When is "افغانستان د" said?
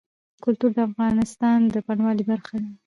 0.89-1.75